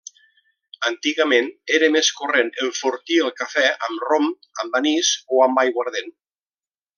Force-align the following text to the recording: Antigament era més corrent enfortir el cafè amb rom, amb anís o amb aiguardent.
Antigament 0.87 1.51
era 1.79 1.89
més 1.95 2.09
corrent 2.21 2.49
enfortir 2.67 3.19
el 3.27 3.29
cafè 3.43 3.67
amb 3.89 4.07
rom, 4.09 4.27
amb 4.65 4.81
anís 4.81 5.13
o 5.37 5.45
amb 5.49 5.63
aiguardent. 5.67 6.11